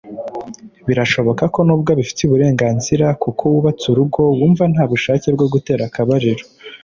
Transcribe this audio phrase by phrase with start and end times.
[0.87, 6.43] Birashoboka ko n’ubwo ubifitiye uburenganzira kuko wubatse urugo wumva nta bushake bwo gutera akabariro